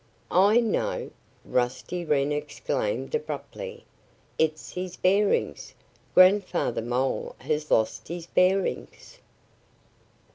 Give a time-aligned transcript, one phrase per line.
[0.31, 1.11] "I know!"
[1.45, 3.85] Rusty Wren exclaimed abruptly.
[4.39, 5.75] "It's his bearings!
[6.15, 9.19] Grandfather Mole has lost his bearings!"